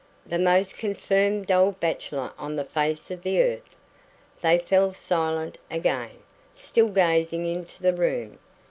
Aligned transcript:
The 0.25 0.39
most 0.39 0.79
confirmed 0.79 1.51
old 1.51 1.79
bachelor 1.79 2.31
on 2.35 2.55
the 2.55 2.65
face 2.65 3.11
of 3.11 3.21
the 3.21 3.39
earth." 3.39 3.75
They 4.41 4.57
fell 4.57 4.95
silent 4.95 5.59
again, 5.69 6.09
still 6.55 6.89
gazing 6.89 7.45
into 7.45 7.83
the 7.83 7.93
room. 7.93 8.39